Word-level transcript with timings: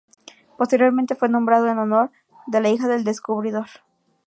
Posteriormente 0.57 1.13
fue 1.13 1.29
nombrado 1.29 1.67
en 1.67 1.77
honor 1.77 2.09
de 2.47 2.59
la 2.59 2.69
hija 2.71 2.87
del 2.87 3.03
descubridor. 3.03 3.67